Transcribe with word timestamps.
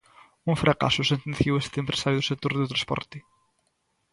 Un 0.49 0.55
fracaso, 0.63 1.09
sentenciou 1.11 1.55
este 1.57 1.77
empresario 1.79 2.19
do 2.19 2.27
sector 2.31 2.51
do 2.55 2.69
transporte. 2.71 3.17